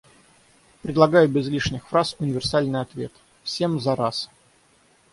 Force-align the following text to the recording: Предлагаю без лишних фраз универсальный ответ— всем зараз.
Предлагаю 0.81 1.29
без 1.29 1.47
лишних 1.47 1.87
фраз 1.87 2.15
универсальный 2.17 2.81
ответ— 2.81 3.11
всем 3.43 3.79
зараз. 3.79 4.31